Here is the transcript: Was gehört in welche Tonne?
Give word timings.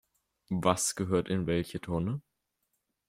Was 0.55 0.95
gehört 0.95 1.29
in 1.29 1.45
welche 1.45 1.79
Tonne? 1.79 2.21